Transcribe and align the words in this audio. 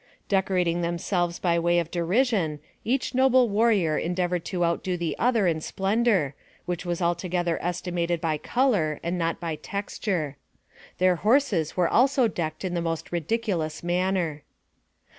Decorating 0.29 0.81
themselves 0.81 1.37
by 1.37 1.59
way 1.59 1.77
of 1.77 1.91
derision, 1.91 2.57
each 2.83 3.13
noble 3.13 3.47
warrior 3.47 3.99
endeavored 3.99 4.43
to 4.45 4.65
outdo 4.65 4.97
the 4.97 5.15
other 5.19 5.45
in 5.45 5.61
splen 5.61 6.01
dor, 6.01 6.33
which 6.65 6.87
was 6.87 7.03
altogether 7.03 7.59
estimated 7.61 8.19
by 8.19 8.39
color, 8.39 8.99
and 9.03 9.15
not 9.19 9.39
by 9.39 9.57
texture. 9.57 10.37
Their 10.97 11.17
horses 11.17 11.77
were 11.77 11.87
also 11.87 12.27
decked 12.27 12.65
in 12.65 12.73
the 12.73 12.81
most 12.81 13.11
ridiculous 13.11 13.83
manner. 13.83 14.41